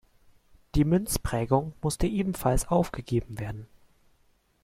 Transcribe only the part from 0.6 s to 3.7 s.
Die Münzprägung musste ebenfalls aufgegeben werden.